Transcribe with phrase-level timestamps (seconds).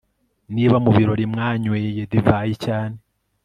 [0.53, 2.97] niba mu birori mwanyweye divayi cyane